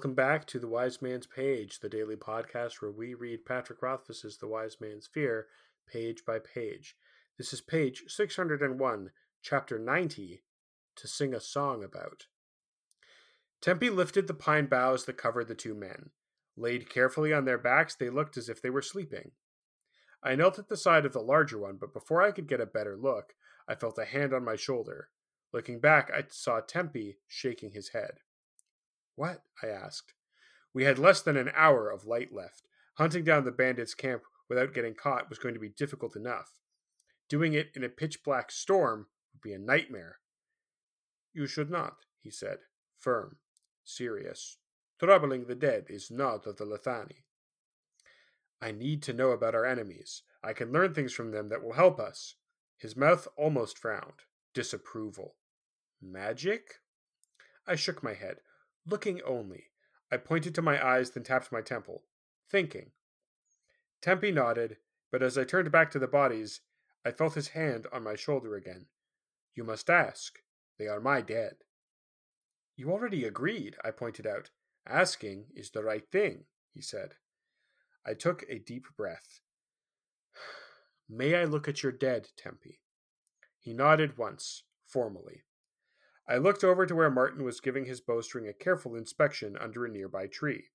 [0.00, 4.38] Welcome back to The Wise Man's Page, the daily podcast where we read Patrick Rothfuss's
[4.38, 5.48] The Wise Man's Fear
[5.86, 6.96] page by page.
[7.36, 9.10] This is page 601,
[9.42, 10.42] chapter 90,
[10.96, 12.24] To Sing a Song About.
[13.60, 16.08] Tempe lifted the pine boughs that covered the two men.
[16.56, 19.32] Laid carefully on their backs, they looked as if they were sleeping.
[20.22, 22.64] I knelt at the side of the larger one, but before I could get a
[22.64, 23.34] better look,
[23.68, 25.10] I felt a hand on my shoulder.
[25.52, 28.20] Looking back, I saw Tempe shaking his head.
[29.20, 29.42] What?
[29.62, 30.14] I asked.
[30.72, 32.62] We had less than an hour of light left.
[32.94, 36.58] Hunting down the bandits' camp without getting caught was going to be difficult enough.
[37.28, 40.20] Doing it in a pitch black storm would be a nightmare.
[41.34, 42.60] You should not, he said,
[42.98, 43.36] firm,
[43.84, 44.56] serious.
[44.98, 47.24] Troubling the dead is not of the Lethani.
[48.58, 50.22] I need to know about our enemies.
[50.42, 52.36] I can learn things from them that will help us.
[52.78, 54.24] His mouth almost frowned.
[54.54, 55.34] Disapproval.
[56.00, 56.76] Magic?
[57.66, 58.36] I shook my head,
[58.86, 59.64] looking only.
[60.10, 62.02] I pointed to my eyes, then tapped my temple,
[62.50, 62.90] thinking.
[64.02, 64.78] Tempe nodded,
[65.10, 66.60] but as I turned back to the bodies,
[67.04, 68.86] I felt his hand on my shoulder again.
[69.54, 70.38] You must ask.
[70.78, 71.56] They are my dead.
[72.76, 74.50] You already agreed, I pointed out.
[74.86, 77.14] Asking is the right thing, he said.
[78.06, 79.40] I took a deep breath.
[81.08, 82.80] May I look at your dead, Tempe?
[83.58, 85.42] He nodded once, formally.
[86.30, 89.90] I looked over to where Martin was giving his bowstring a careful inspection under a
[89.90, 90.66] nearby tree.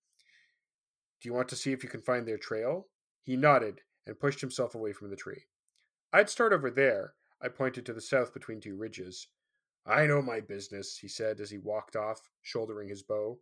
[1.21, 2.87] Do you want to see if you can find their trail?
[3.23, 5.45] He nodded and pushed himself away from the tree.
[6.11, 7.13] I'd start over there.
[7.41, 9.29] I pointed to the south between two ridges.
[9.85, 13.39] I know my business, he said as he walked off, shouldering his bow.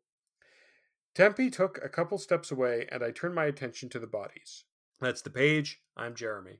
[1.15, 4.65] Tempe took a couple steps away, and I turned my attention to the bodies.
[5.01, 5.81] That's the page.
[5.97, 6.59] I'm Jeremy.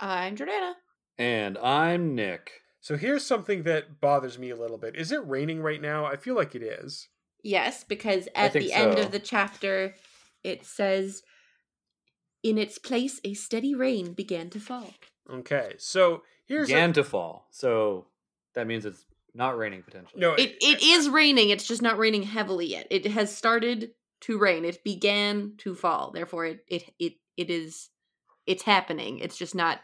[0.00, 0.74] I'm Jordana.
[1.16, 2.50] And I'm Nick.
[2.80, 4.96] So here's something that bothers me a little bit.
[4.96, 6.04] Is it raining right now?
[6.04, 7.08] I feel like it is.
[7.42, 9.94] Yes, because at the end of the chapter,
[10.42, 11.22] it says,
[12.42, 14.92] In its place, a steady rain began to fall.
[15.30, 17.46] Okay, so here's Began a, to fall.
[17.50, 18.06] So
[18.54, 20.20] that means it's not raining potentially.
[20.20, 20.34] no.
[20.34, 22.86] It it is raining, it's just not raining heavily yet.
[22.90, 23.90] It has started
[24.22, 24.64] to rain.
[24.64, 26.10] It began to fall.
[26.10, 27.90] Therefore it it it, it is
[28.46, 29.18] it's happening.
[29.18, 29.80] It's just not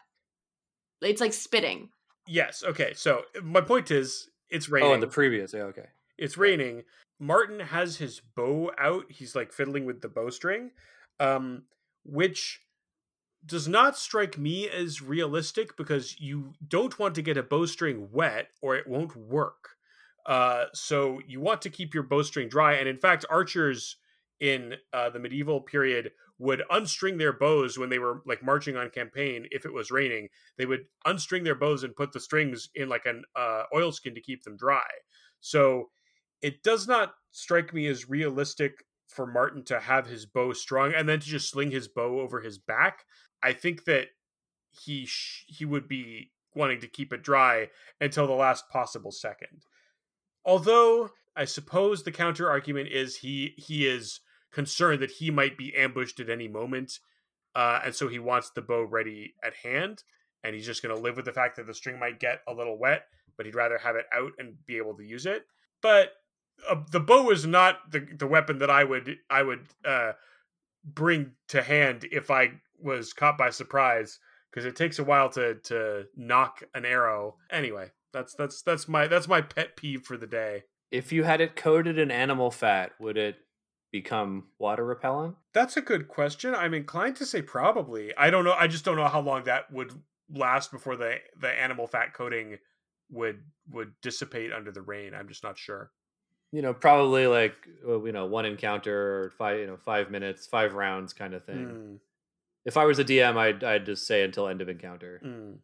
[1.01, 1.91] it's like spitting.
[2.27, 2.63] Yes.
[2.67, 2.93] Okay.
[2.95, 4.91] So my point is, it's raining.
[4.91, 5.55] Oh, in the previous.
[5.55, 5.87] Yeah, okay.
[6.19, 6.85] it's raining.
[7.19, 9.05] Martin has his bow out.
[9.09, 10.73] He's like fiddling with the bowstring,
[11.21, 11.63] um,
[12.05, 12.61] which
[13.45, 18.49] does not strike me as realistic because you don't want to get a bowstring wet
[18.61, 19.71] or it won't work.
[20.27, 22.75] Uh, so you want to keep your bowstring dry.
[22.75, 23.97] And in fact, archers
[24.41, 26.13] in uh, the medieval period
[26.43, 29.47] would unstring their bows when they were like marching on campaign.
[29.53, 33.07] If it was raining, they would unstring their bows and put the strings in like
[33.07, 34.89] an uh, oilskin to keep them dry.
[35.41, 35.91] So
[36.43, 41.09] it does not strike me as realistic for Martin to have his bow strung and
[41.09, 43.05] then to just sling his bow over his back.
[43.41, 44.09] I think that
[44.73, 47.69] he sh- he would be wanting to keep it dry
[48.01, 49.63] until the last possible second.
[50.45, 54.19] Although I suppose the counter argument is he he is
[54.53, 56.99] concerned that he might be ambushed at any moment,
[57.55, 60.05] uh, and so he wants the bow ready at hand,
[60.45, 62.55] and he's just going to live with the fact that the string might get a
[62.55, 65.45] little wet, but he'd rather have it out and be able to use it.
[65.81, 66.13] But
[66.69, 70.13] uh, the bow is not the the weapon that I would I would uh,
[70.85, 74.19] bring to hand if I was caught by surprise
[74.51, 77.37] because it takes a while to to nock an arrow.
[77.51, 80.65] Anyway, that's that's that's my that's my pet peeve for the day.
[80.91, 83.37] If you had it coated in animal fat, would it
[83.93, 85.37] become water repellent?
[85.53, 86.55] That's a good question.
[86.55, 88.13] I'm inclined to say probably.
[88.17, 88.55] I don't know.
[88.59, 89.93] I just don't know how long that would
[90.35, 92.59] last before the the animal fat coating
[93.11, 95.15] would would dissipate under the rain.
[95.15, 95.91] I'm just not sure.
[96.51, 97.55] You know, probably like
[97.85, 101.45] well, you know, one encounter or five, you know, five minutes, five rounds kind of
[101.45, 101.57] thing.
[101.57, 101.99] Mm,
[102.65, 105.21] If I was a DM, I'd I'd just say until end of encounter.
[105.25, 105.57] mm.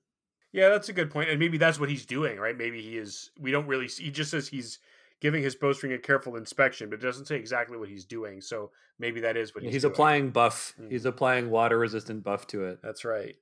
[0.50, 1.28] Yeah, that's a good point.
[1.28, 2.56] And maybe that's what he's doing, right?
[2.56, 3.30] Maybe he is.
[3.38, 3.86] We don't really.
[3.86, 4.78] See, he just says he's
[5.20, 8.40] giving his bowstring a careful inspection, but it doesn't say exactly what he's doing.
[8.40, 9.92] So maybe that is what he's, He's, doing.
[9.92, 10.74] applying buff.
[10.80, 10.90] Mm.
[10.90, 12.80] He's applying water resistant buff to it.
[12.82, 13.36] That's right.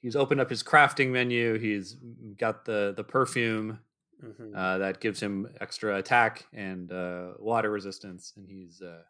[0.00, 1.58] He's opened up his crafting menu.
[1.58, 1.96] He's
[2.38, 3.78] got the the perfume
[4.20, 9.02] hmm uh, that gives him extra attack and uh, water resistance, and he's uh,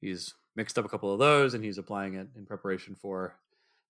[0.00, 3.36] he's mixed up a couple of those, and he's applying it in preparation for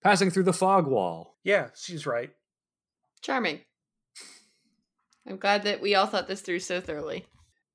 [0.03, 1.37] passing through the fog wall.
[1.45, 2.31] Yeah, she's right.
[3.21, 3.61] Charming.
[5.27, 7.27] I'm glad that we all thought this through so thoroughly.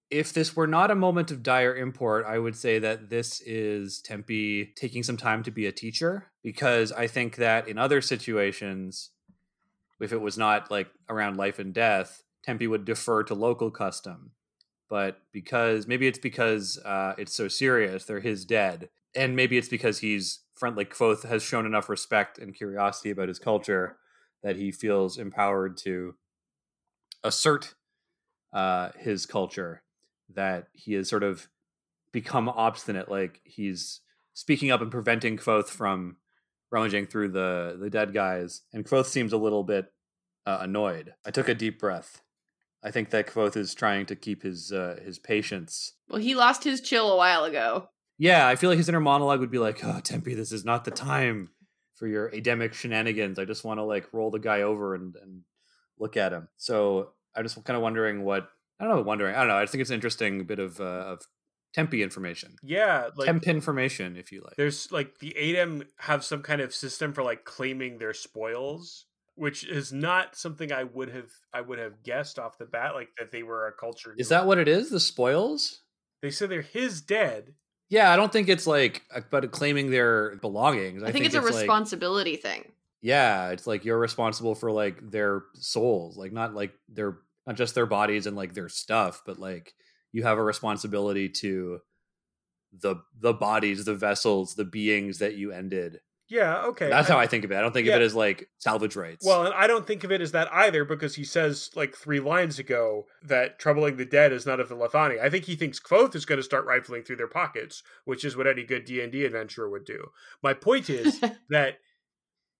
[0.09, 4.01] If this were not a moment of dire import, I would say that this is
[4.01, 9.11] Tempe taking some time to be a teacher because I think that in other situations,
[10.01, 14.31] if it was not like around life and death, Tempe would defer to local custom.
[14.91, 19.69] but because maybe it's because uh, it's so serious, they're his dead, and maybe it's
[19.69, 23.97] because he's friend like Kvothe has shown enough respect and curiosity about his culture
[24.43, 26.15] that he feels empowered to
[27.23, 27.73] assert
[28.53, 29.83] uh, his culture.
[30.33, 31.49] That he has sort of
[32.13, 33.99] become obstinate, like he's
[34.33, 36.17] speaking up and preventing Kvothe from
[36.71, 38.61] rummaging through the the dead guys.
[38.71, 39.91] And Kvothe seems a little bit
[40.45, 41.13] uh, annoyed.
[41.25, 42.21] I took a deep breath.
[42.83, 45.93] I think that Kvothe is trying to keep his uh, his patience.
[46.09, 47.89] Well, he lost his chill a while ago.
[48.17, 50.85] Yeah, I feel like his inner monologue would be like, "Oh, Tempe, this is not
[50.85, 51.49] the time
[51.95, 53.37] for your Ademic shenanigans.
[53.37, 55.41] I just want to like roll the guy over and and
[56.01, 58.49] look at him." So I'm just kind of wondering what
[58.79, 59.35] I don't know, wondering.
[59.35, 59.57] I don't know.
[59.57, 61.21] I just think it's an interesting bit of uh, of
[61.73, 62.55] Tempe information.
[62.63, 64.55] Yeah, like Temp information, if you like.
[64.57, 69.05] there's like the Adem have some kind of system for like claiming their spoils,
[69.35, 73.09] which is not something I would have I would have guessed off the bat, like
[73.19, 74.13] that they were a culture.
[74.17, 74.89] Is that what it is?
[74.89, 75.81] The spoils?
[76.21, 77.53] they said they're his dead?
[77.89, 81.03] Yeah, I don't think it's like about claiming their belongings.
[81.03, 82.71] I, think, it's a like- responsibility thing.
[83.01, 87.17] Yeah, it's like you're responsible for like their souls, like not like their
[87.47, 89.73] not just their bodies and like their stuff, but like
[90.11, 91.79] you have a responsibility to
[92.73, 95.99] the the bodies, the vessels, the beings that you ended.
[96.29, 96.87] Yeah, okay.
[96.89, 97.57] That's how I think of it.
[97.57, 97.95] I don't think Yeah.
[97.95, 99.25] of it as like salvage rights.
[99.25, 102.21] Well, and I don't think of it as that either because he says like three
[102.21, 105.19] lines ago that troubling the dead is not of the Lethani.
[105.21, 108.37] I think he thinks Kvothe is going to start rifling through their pockets, which is
[108.37, 110.07] what any good D and D adventurer would do.
[110.41, 111.19] My point is
[111.49, 111.79] that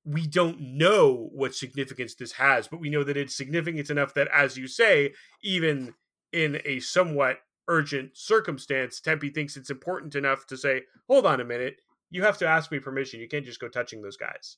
[0.04, 4.28] we don't know what significance this has, but we know that it's significant enough that,
[4.34, 5.14] as you say,
[5.44, 5.94] even
[6.32, 11.46] in a somewhat urgent circumstance, Tempe thinks it's important enough to say, "Hold on a
[11.46, 11.78] minute."
[12.10, 13.20] You have to ask me permission.
[13.22, 14.58] You can't just go touching those guys.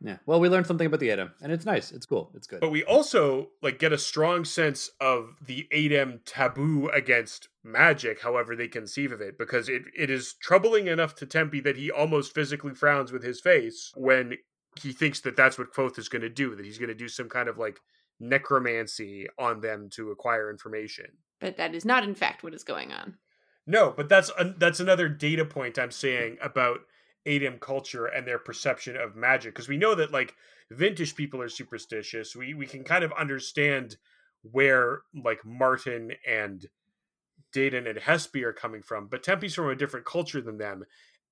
[0.00, 0.16] yeah.
[0.26, 1.92] Well, we learned something about the Adem, and it's nice.
[1.92, 2.32] It's cool.
[2.34, 2.60] It's good.
[2.60, 8.56] But we also like get a strong sense of the Adem taboo against magic, however
[8.56, 12.34] they conceive of it, because it, it is troubling enough to Tempe that he almost
[12.34, 14.38] physically frowns with his face when
[14.82, 17.08] he thinks that that's what Kvothe is going to do, that he's going to do
[17.08, 17.80] some kind of like
[18.18, 21.06] necromancy on them to acquire information.
[21.40, 23.16] but that is not, in fact, what is going on.
[23.66, 26.80] No, but that's an, that's another data point I'm saying about
[27.26, 30.34] Adem culture and their perception of magic because we know that like
[30.72, 32.34] Vintish people are superstitious.
[32.34, 33.96] We we can kind of understand
[34.42, 36.66] where like Martin and
[37.54, 40.84] Dedan and Hespe are coming from, but Tempe's from a different culture than them,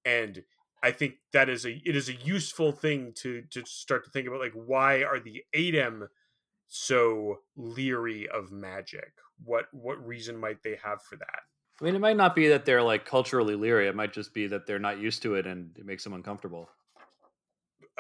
[0.05, 0.43] and
[0.83, 4.29] I think that is a it is a useful thing to to start to think
[4.29, 6.09] about like why are the Adem
[6.69, 9.13] so leery of magic?
[9.45, 11.41] What what reason might they have for that?
[11.81, 13.87] I mean, it might not be that they're like culturally leery.
[13.89, 16.69] It might just be that they're not used to it, and it makes them uncomfortable.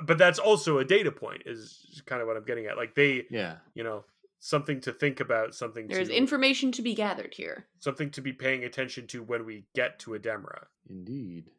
[0.04, 3.24] but that's also a data point is kind of what i'm getting at like they
[3.30, 3.56] Yeah.
[3.74, 4.04] you know
[4.38, 7.66] something to think about something There's to information to be gathered here.
[7.80, 10.66] something to be paying attention to when we get to Ademre.
[10.88, 11.50] Indeed.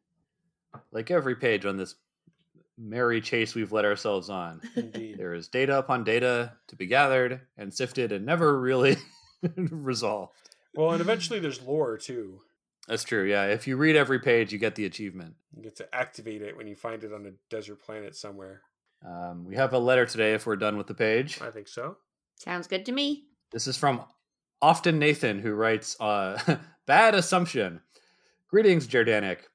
[0.91, 1.95] Like every page on this
[2.77, 5.17] merry chase we've led ourselves on, Indeed.
[5.17, 8.95] there is data upon data to be gathered and sifted and never really
[9.55, 10.33] resolved.
[10.75, 12.39] well, and eventually there's lore too.
[12.87, 13.23] That's true.
[13.25, 13.45] Yeah.
[13.45, 15.35] If you read every page, you get the achievement.
[15.55, 18.61] You get to activate it when you find it on a desert planet somewhere.
[19.05, 21.39] Um, we have a letter today if we're done with the page.
[21.41, 21.97] I think so.
[22.35, 23.25] Sounds good to me.
[23.51, 24.03] This is from
[24.61, 26.39] Often Nathan, who writes, uh,
[26.87, 27.81] Bad assumption.
[28.49, 29.47] Greetings, Jardanic.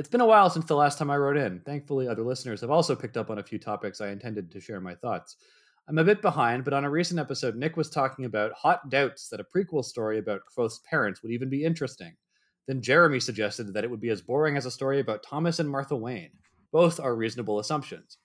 [0.00, 1.60] It's been a while since the last time I wrote in.
[1.60, 4.80] Thankfully, other listeners have also picked up on a few topics I intended to share
[4.80, 5.36] my thoughts.
[5.86, 9.28] I'm a bit behind, but on a recent episode, Nick was talking about hot doubts
[9.28, 12.16] that a prequel story about Kvothe's parents would even be interesting.
[12.66, 15.68] Then Jeremy suggested that it would be as boring as a story about Thomas and
[15.68, 16.32] Martha Wayne.
[16.72, 18.16] Both are reasonable assumptions.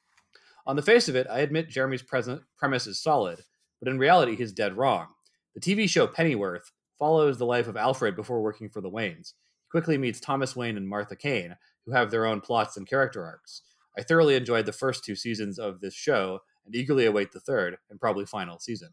[0.66, 3.42] On the face of it, I admit Jeremy's present premise is solid,
[3.82, 5.08] but in reality, he's dead wrong.
[5.56, 9.34] The TV show Pennyworth follows the life of Alfred before working for the Waynes.
[9.76, 13.62] Quickly meets Thomas Wayne and Martha Kane, who have their own plots and character arcs.
[14.00, 17.76] I thoroughly enjoyed the first two seasons of this show and eagerly await the third
[17.90, 18.92] and probably final season.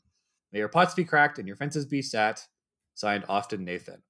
[0.52, 2.48] May your pots be cracked and your fences be sat.
[2.94, 4.02] Signed, Often Nathan.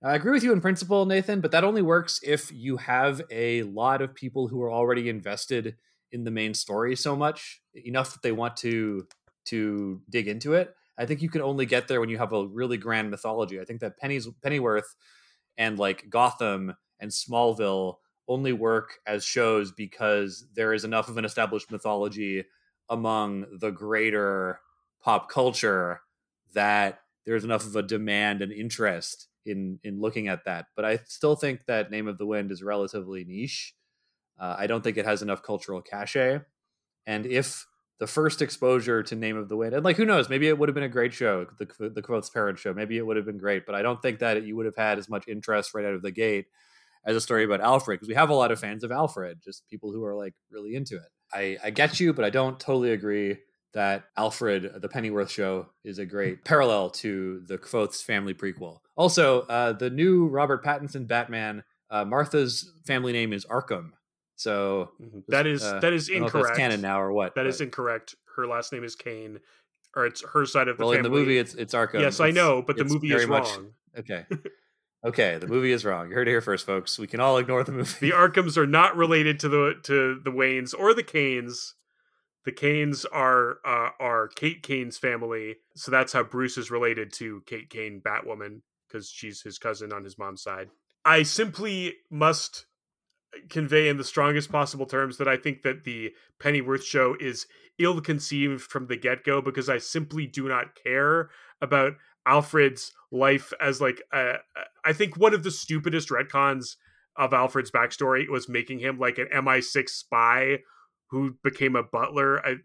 [0.00, 3.20] Now, I agree with you in principle, Nathan, but that only works if you have
[3.30, 5.76] a lot of people who are already invested
[6.10, 9.06] in the main story so much, enough that they want to
[9.48, 10.74] to dig into it.
[10.96, 13.60] I think you can only get there when you have a really grand mythology.
[13.60, 14.94] I think that Penny's Pennyworth
[15.56, 17.96] and like Gotham and Smallville
[18.26, 22.44] only work as shows because there is enough of an established mythology
[22.88, 24.60] among the greater
[25.02, 26.00] pop culture
[26.54, 30.66] that there's enough of a demand and interest in in looking at that.
[30.76, 33.74] But I still think that Name of the Wind is relatively niche.
[34.38, 36.40] Uh, I don't think it has enough cultural cachet.
[37.06, 37.66] And if
[38.00, 39.74] the first exposure to Name of the Wind.
[39.74, 40.28] And like, who knows?
[40.28, 42.74] Maybe it would have been a great show, the the Kvothe's Parent show.
[42.74, 44.98] Maybe it would have been great, but I don't think that you would have had
[44.98, 46.46] as much interest right out of the gate
[47.06, 49.68] as a story about Alfred because we have a lot of fans of Alfred, just
[49.68, 51.08] people who are like really into it.
[51.32, 53.38] I, I get you, but I don't totally agree
[53.74, 58.78] that Alfred, the Pennyworth show, is a great parallel to the Kvothe's family prequel.
[58.96, 63.90] Also, uh, the new Robert Pattinson Batman, uh, Martha's family name is Arkham.
[64.36, 65.20] So mm-hmm.
[65.28, 66.56] that is uh, that is incorrect.
[66.56, 67.34] canon now or what?
[67.34, 67.46] That but.
[67.46, 68.14] is incorrect.
[68.36, 69.38] Her last name is Kane,
[69.94, 71.06] or it's her side of the well, family.
[71.06, 72.00] in the movie, it's it's Arkham.
[72.00, 73.42] Yes, it's, I know, but the movie is wrong.
[73.42, 73.58] Much,
[73.98, 74.26] okay.
[75.04, 76.08] Okay, the movie is wrong.
[76.08, 76.98] You heard it here first, folks.
[76.98, 78.08] We can all ignore the movie.
[78.08, 81.74] The Arkhams are not related to the to the Waynes or the Kanes.
[82.46, 87.42] The Kanes are uh, are Kate Kane's family, so that's how Bruce is related to
[87.44, 90.70] Kate Kane, Batwoman, because she's his cousin on his mom's side.
[91.04, 92.64] I simply must
[93.48, 97.46] convey in the strongest possible terms that I think that the Pennyworth show is
[97.78, 101.94] ill conceived from the get go because I simply do not care about
[102.26, 104.34] Alfred's life as like a,
[104.84, 106.76] I think one of the stupidest retcons
[107.16, 110.58] of Alfred's backstory was making him like an MI6 spy
[111.10, 112.44] who became a butler.
[112.44, 112.56] I,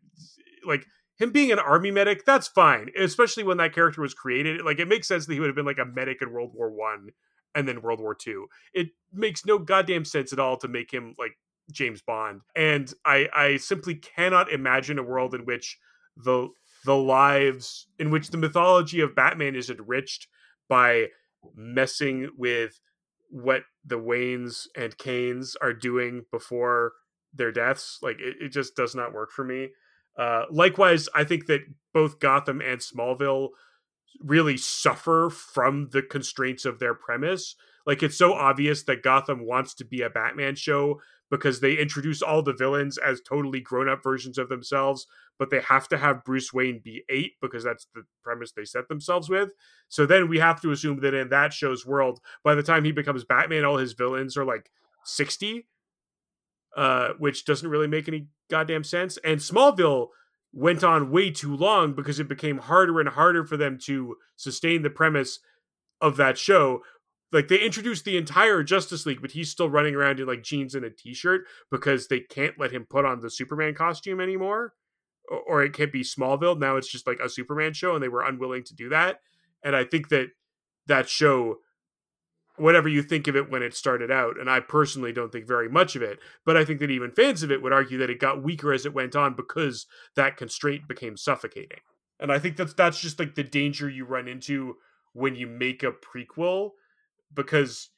[0.65, 0.85] like
[1.17, 4.61] him being an army medic, that's fine, especially when that character was created.
[4.61, 6.71] Like it makes sense that he would have been like a medic in World War
[6.71, 7.09] One
[7.55, 8.47] and then World War Two.
[8.73, 11.37] It makes no goddamn sense at all to make him like
[11.71, 12.41] James Bond.
[12.55, 15.77] And I I simply cannot imagine a world in which
[16.15, 16.49] the
[16.85, 20.27] the lives in which the mythology of Batman is enriched
[20.67, 21.07] by
[21.55, 22.79] messing with
[23.29, 26.93] what the Waynes and Kanes are doing before
[27.33, 27.99] their deaths.
[28.01, 29.69] Like it, it just does not work for me.
[30.17, 31.61] Uh, likewise, I think that
[31.93, 33.49] both Gotham and Smallville
[34.19, 37.55] really suffer from the constraints of their premise.
[37.85, 40.99] Like it's so obvious that Gotham wants to be a Batman show
[41.31, 45.05] because they introduce all the villains as totally grown-up versions of themselves,
[45.37, 48.89] but they have to have Bruce Wayne be 8 because that's the premise they set
[48.89, 49.49] themselves with.
[49.89, 52.91] So then we have to assume that in that show's world, by the time he
[52.91, 54.71] becomes Batman, all his villains are like
[55.05, 55.67] 60.
[56.77, 59.17] Uh, which doesn't really make any goddamn sense.
[59.25, 60.09] And Smallville
[60.51, 64.81] went on way too long because it became harder and harder for them to sustain
[64.81, 65.39] the premise
[66.01, 66.81] of that show.
[67.31, 70.73] Like they introduced the entire Justice League, but he's still running around in like jeans
[70.73, 74.73] and a t-shirt because they can't let him put on the Superman costume anymore.
[75.47, 76.59] Or it can't be Smallville.
[76.59, 79.19] Now it's just like a Superman show, and they were unwilling to do that.
[79.63, 80.29] And I think that
[80.87, 81.57] that show
[82.59, 84.39] whatever you think of it when it started out.
[84.39, 87.43] And I personally don't think very much of it, but I think that even fans
[87.43, 89.85] of it would argue that it got weaker as it went on because
[90.15, 91.79] that constraint became suffocating.
[92.19, 94.75] And I think that's that's just like the danger you run into
[95.13, 96.71] when you make a prequel
[97.33, 97.89] because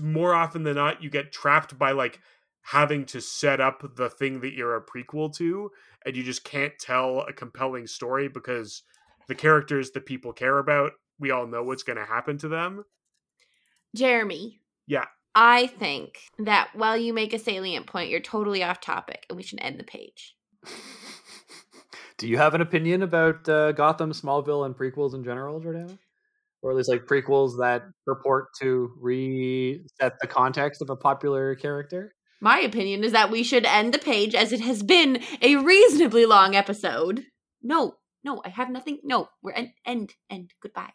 [0.00, 2.20] more often than not you get trapped by like
[2.62, 5.70] having to set up the thing that you're a prequel to
[6.04, 8.82] and you just can't tell a compelling story because
[9.28, 12.84] the characters that people care about we all know what's going to happen to them.
[13.94, 14.60] Jeremy.
[14.86, 15.06] Yeah.
[15.34, 19.42] I think that while you make a salient point, you're totally off topic and we
[19.42, 20.34] should end the page.
[22.18, 25.98] Do you have an opinion about uh, Gotham, Smallville, and prequels in general, Jordana?
[26.62, 32.14] Or at least like prequels that purport to reset the context of a popular character?
[32.40, 36.24] My opinion is that we should end the page as it has been a reasonably
[36.24, 37.26] long episode.
[37.62, 38.98] No, no, I have nothing.
[39.04, 40.52] No, we're end, end, end.
[40.62, 40.92] Goodbye.